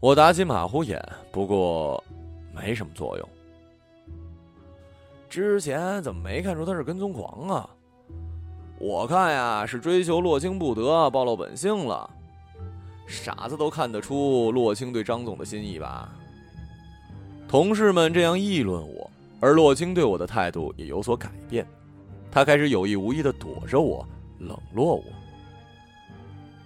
[0.00, 0.98] 我打起马虎眼，
[1.30, 2.02] 不过
[2.54, 3.28] 没什么作用。
[5.28, 7.68] 之前怎么没看出他是跟踪狂啊？
[8.78, 12.08] 我看呀，是追求洛青不得，暴露本性了。
[13.06, 16.08] 傻子都看得出洛青对张总的心意吧？
[17.46, 21.66] 同事们这样议论我，而洛青对我的态度也有所改变，
[22.30, 24.06] 他开始有意无意的躲着我，
[24.38, 25.04] 冷落我。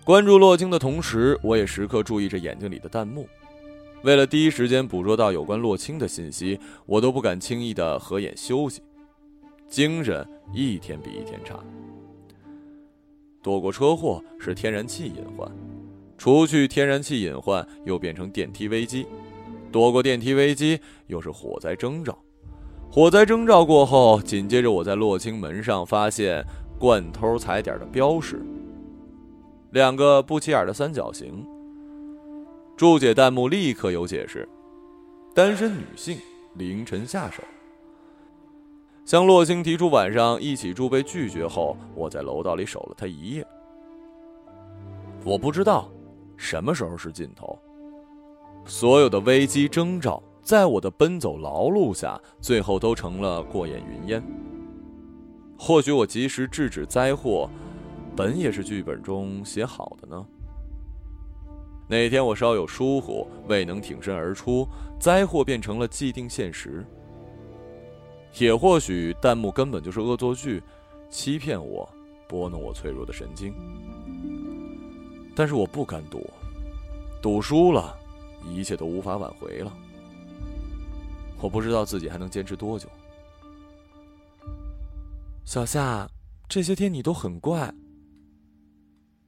[0.05, 3.27] 关注洛青的同时，我也时刻注意着眼睛里的弹幕。
[4.03, 8.83] 为了第一时间捕捉到有关洛青的信息，我都不敢轻易的合眼休息，
[9.67, 11.59] 精神一天比一天差。
[13.43, 15.51] 躲过车祸是天然气隐患，
[16.19, 19.07] 除去天然气隐患，又变成电梯危机；
[19.73, 22.19] 躲过电梯危机，又是火灾征兆。
[22.91, 26.45] 火灾征兆过后，紧接着我在洛青门上发现
[26.79, 28.45] 惯偷踩点的标识。
[29.75, 31.45] 两个不起眼的三角形。
[32.77, 34.49] 注解弹幕立刻有解释：
[35.35, 36.16] 单身女性
[36.55, 37.43] 凌晨下手。
[39.05, 43.45] 向洛星提出晚上一起住被拒绝后，我在楼道里守了他一夜。
[45.25, 45.91] 我不知道，
[46.37, 47.59] 什么时候是尽头？
[48.64, 54.22] 所有的危机征兆，在我的奔走劳碌下，最后都成了过眼云烟。
[55.59, 57.51] 或许我及时制止灾祸，
[58.17, 60.27] 本也是剧本中写好的呢。
[61.89, 64.67] 哪天我稍有疏忽，未能挺身而出，
[64.99, 66.85] 灾祸变成了既定现实。
[68.39, 70.62] 也或许弹幕根本就是恶作剧，
[71.11, 71.89] 欺骗我，
[72.27, 73.53] 拨弄我脆弱的神经。
[75.37, 76.29] 但是我不敢赌，
[77.21, 77.97] 赌输了，
[78.49, 79.73] 一切都无法挽回了。
[81.41, 82.89] 我不知道自己还能坚持多久。
[85.45, 86.09] 小夏，
[86.49, 87.73] 这些天你都很怪。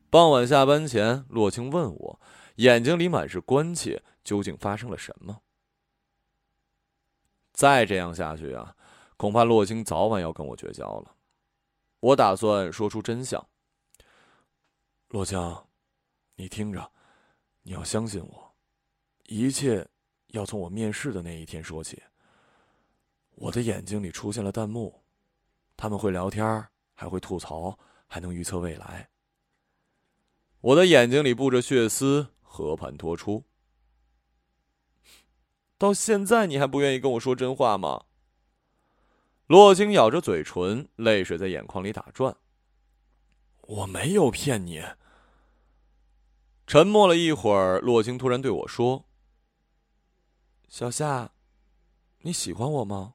[0.09, 2.21] 傍晚下班前，洛青问我，
[2.57, 5.43] 眼睛里满是关切，究竟发生了什么？
[7.53, 8.77] 再这样下去啊，
[9.17, 11.17] 恐怕洛青早晚要跟我绝交了。
[12.01, 13.45] 我打算说出真相。
[15.09, 15.39] 洛青，
[16.37, 16.93] 你听着，
[17.63, 18.55] 你要相信我，
[19.25, 19.87] 一切
[20.29, 22.03] 要从我面试的那一天说起。
[23.35, 25.03] 我的眼睛里出现了弹幕。
[25.77, 29.09] 他们会聊天，还会吐槽，还能预测未来。
[30.67, 33.45] 我的眼睛里布着血丝，和盘托出。
[35.79, 38.07] 到现在你还不愿意跟我说真话吗？
[39.47, 42.37] 洛青咬着嘴唇，泪水在眼眶里打转。
[43.61, 44.83] 我没有骗你。
[46.67, 49.05] 沉默了一会儿，洛青突然对我说
[50.69, 51.31] ：“小夏，
[52.23, 53.15] 你喜欢我吗？”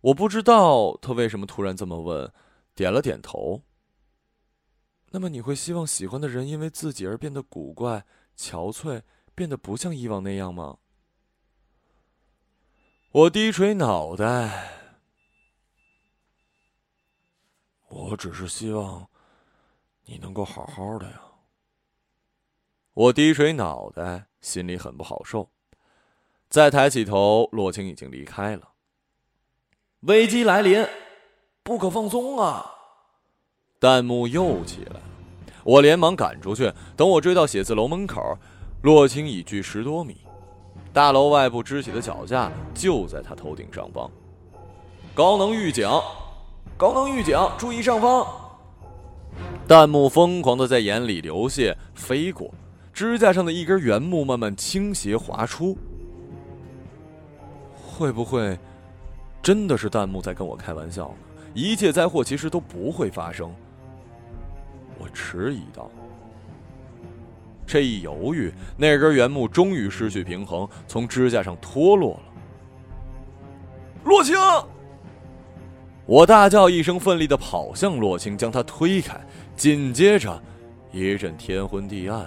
[0.00, 2.32] 我不知道他为什么突然这么问，
[2.74, 3.62] 点了点头。
[5.10, 8.04] 那么你会希望喜欢的人因为自己而变得古怪、
[8.36, 9.02] 憔悴，
[9.34, 10.78] 变得不像以往那样吗？
[13.12, 14.72] 我低垂脑袋。
[17.88, 19.08] 我只是希望
[20.04, 21.22] 你能够好好的呀。
[22.92, 25.50] 我低垂脑袋，心里很不好受。
[26.48, 28.72] 再抬起头，洛青已经离开了。
[30.00, 30.86] 危机来临，
[31.62, 32.75] 不可放松啊！
[33.86, 35.00] 弹幕又起来了，
[35.62, 36.72] 我连忙赶出去。
[36.96, 38.36] 等我追到写字楼门口，
[38.82, 40.16] 洛青已距十多米，
[40.92, 44.10] 大楼外部支起的脚架就在他头顶上方。
[45.14, 45.88] 高能预警！
[46.76, 47.38] 高能预警！
[47.56, 48.26] 注意上方！
[49.68, 52.52] 弹幕疯狂的在眼里流泻，飞过
[52.92, 55.78] 支架上的一根原木慢慢倾斜滑出，
[57.86, 58.58] 会不会？
[59.40, 61.14] 真的是弹幕在跟我开玩笑，
[61.54, 63.48] 一切灾祸其实都不会发生。
[64.98, 65.90] 我迟疑道。
[67.66, 72.22] 这一犹豫，那根原木终于失去平衡，从支架上脱落了。
[74.04, 74.36] 洛青！
[76.06, 79.20] 我大叫一声，奋力的跑向洛青，将他推开。
[79.56, 80.40] 紧接着，
[80.92, 82.24] 一阵天昏地暗，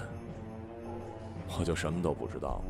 [1.58, 2.64] 我就什么都不知道了。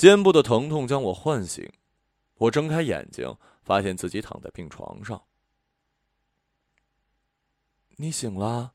[0.00, 1.70] 肩部的疼痛将我唤醒，
[2.36, 5.22] 我睁开眼睛，发现自己躺在病床上。
[7.96, 8.72] 你醒了。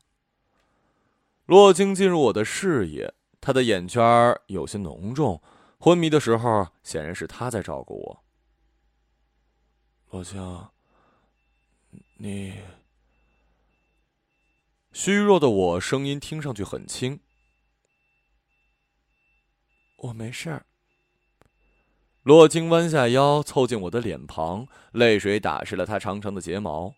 [1.46, 5.42] 洛京进入我的视野，他的眼圈有些浓重，
[5.80, 8.24] 昏迷的时候显然是他在照顾我。
[10.10, 10.68] 洛青，
[12.18, 12.54] 你
[14.92, 17.18] 虚弱的我声音听上去很轻，
[19.96, 20.64] 我没事儿。
[22.26, 26.92] 洛青弯下腰，凑近我的脸庞，泪水打湿了她长长的睫毛。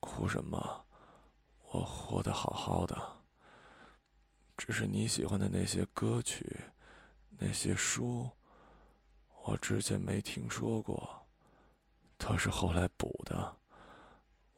[0.00, 0.84] 哭什么？
[1.70, 3.00] 我活得好好的。
[4.56, 6.62] 只是你喜欢的那些歌曲，
[7.38, 8.28] 那些书，
[9.44, 11.24] 我之前没听说过，
[12.18, 13.56] 都是后来补的。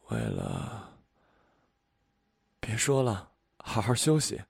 [0.09, 0.89] 为了……
[2.61, 4.41] 别说了，好好休息。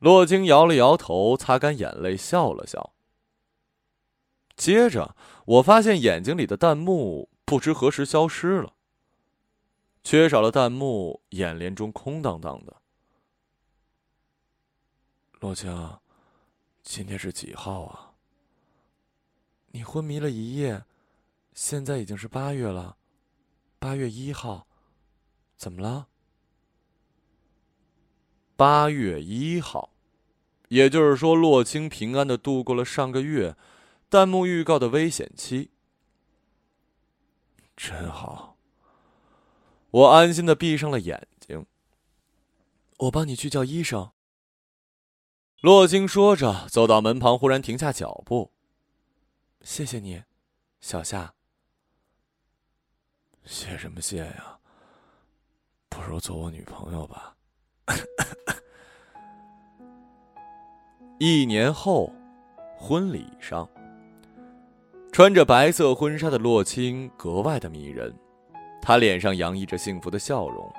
[0.00, 2.94] 洛京摇了摇头，擦干眼泪，笑了笑。
[4.56, 8.74] 接着，我发现眼睛里的弹幕不知何时消失了。
[10.02, 12.76] 缺少了弹幕，眼帘中空荡荡的。
[15.38, 15.98] 洛青，
[16.82, 18.12] 今天是几号啊？
[19.68, 20.84] 你昏迷了一夜，
[21.52, 22.96] 现在已经是八月了，
[23.78, 24.66] 八月一号，
[25.56, 26.08] 怎么了？
[28.60, 29.88] 八月一号，
[30.68, 33.56] 也就是说，洛青平安的度过了上个月
[34.10, 35.70] 弹幕预告的危险期。
[37.74, 38.58] 真好，
[39.90, 41.64] 我安心的闭上了眼睛。
[42.98, 44.12] 我帮你去叫医生。
[45.62, 48.52] 洛青说着，走到门旁，忽然停下脚步。
[49.62, 50.24] 谢谢你，
[50.82, 51.32] 小夏。
[53.46, 54.58] 谢什么谢呀？
[55.88, 57.38] 不如做我女朋友吧。
[61.18, 62.12] 一年后，
[62.78, 63.68] 婚礼上，
[65.12, 68.14] 穿着白色婚纱的洛青格外的迷人，
[68.80, 70.72] 她脸上洋溢着幸福的笑容。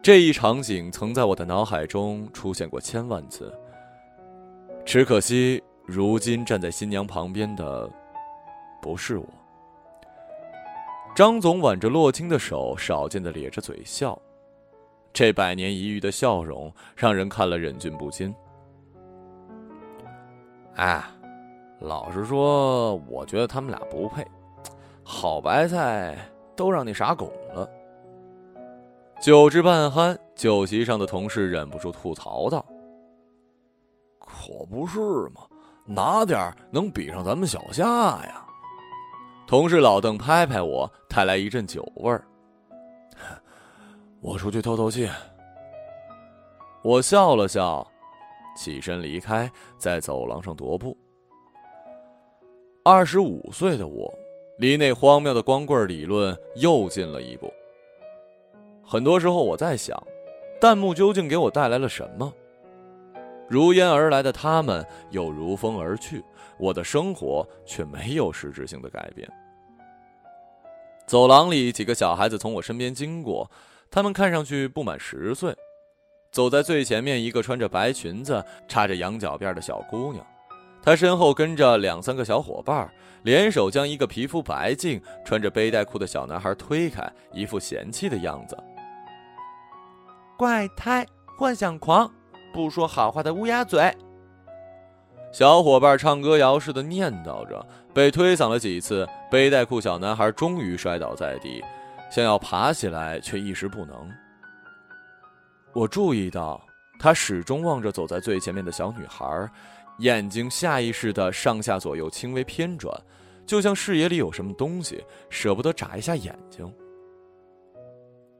[0.00, 3.52] 这一场景曾在我的脑海中出现过千万次，
[4.84, 7.90] 只可惜如今站在新娘旁边的
[8.80, 9.26] 不是我。
[11.16, 14.16] 张总挽着洛青的手，少见的咧着嘴笑，
[15.18, 18.32] 这百年一遇的笑容让人看了忍俊不禁。
[20.76, 21.02] 哎，
[21.80, 24.24] 老实说，我觉得他们俩不配，
[25.02, 26.16] 好白菜
[26.54, 27.68] 都让你傻拱了。
[29.20, 32.64] 酒至半酣，酒席上的同事忍不住吐槽道
[34.24, 35.00] ：“可不是
[35.34, 35.40] 嘛，
[35.84, 38.46] 哪点能比上咱们小夏呀？”
[39.48, 42.24] 同事老邓拍拍我，带来一阵酒味儿。
[44.20, 45.08] 我出去透透气。
[46.82, 47.86] 我笑了笑。
[48.56, 50.96] 起身离开，在走廊上踱步。
[52.84, 54.12] 二十五岁的我，
[54.58, 57.52] 离那荒谬的光棍理论又近了一步。
[58.84, 59.96] 很多时候，我在想，
[60.60, 62.34] 弹幕究竟给我带来了什么？
[63.48, 66.24] 如烟而来的他们，又如风而去，
[66.58, 69.30] 我的生活却没有实质性的改变。
[71.06, 73.48] 走廊里，几个小孩子从我身边经过，
[73.90, 75.54] 他们看上去不满十岁。
[76.30, 80.24] 走在最前面，一个穿着白裙子、插着羊角辫的小姑娘，
[80.82, 82.88] 她身后跟着两三个小伙伴，
[83.22, 88.56] 联手将一个皮肤白净、穿着背带裤的小男孩推开，一副嫌弃的样子。
[90.36, 91.04] 怪胎、
[91.38, 92.12] 幻想狂、
[92.52, 93.90] 不说好话的乌鸦嘴。
[95.32, 101.64] 小伙伴唱歌谣似的念叨着，被推搡了几次，背带裤小男孩终于摔倒在地，
[102.10, 104.10] 想要爬起来，却一时不能。
[105.74, 106.60] 我注意到，
[106.98, 109.48] 他始终望着走在最前面的小女孩，
[109.98, 112.92] 眼睛下意识的上下左右轻微偏转，
[113.46, 116.72] 就像视野里有什么东西，舍不得眨一下眼睛。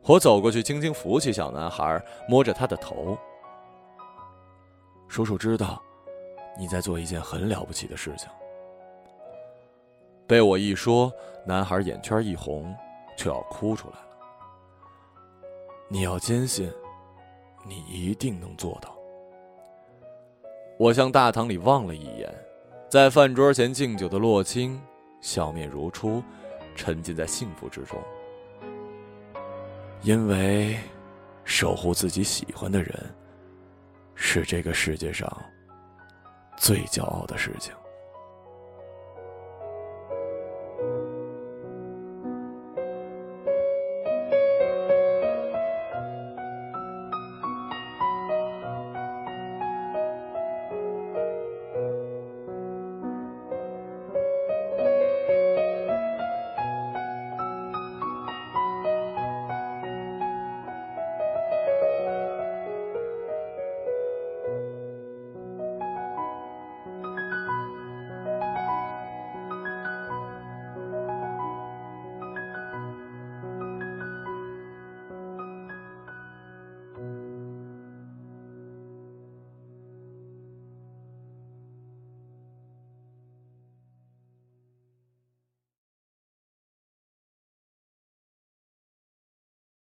[0.05, 3.17] 我走过去，轻轻扶起小男孩，摸着他的头。
[5.07, 5.83] 叔叔知道，
[6.59, 8.29] 你在做一件很了不起的事情。
[10.27, 11.13] 被我一说，
[11.47, 12.75] 男孩眼圈一红，
[13.19, 14.07] 就要哭出来了。
[15.91, 16.73] 你要坚信。
[17.67, 18.97] 你一定能做到。
[20.79, 22.33] 我向大堂里望了一眼，
[22.89, 24.81] 在饭桌前敬酒的洛青，
[25.21, 26.23] 笑面如初，
[26.75, 28.01] 沉浸在幸福之中。
[30.01, 30.79] 因为，
[31.45, 33.15] 守护自己喜欢的人，
[34.15, 35.31] 是这个世界上
[36.57, 37.75] 最骄傲的事情。